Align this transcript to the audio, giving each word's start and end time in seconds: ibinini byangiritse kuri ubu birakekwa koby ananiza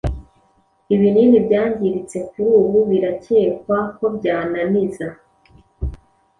ibinini 0.93 1.37
byangiritse 1.45 2.17
kuri 2.29 2.49
ubu 2.59 2.79
birakekwa 2.89 3.77
koby 3.95 4.27
ananiza 4.41 5.07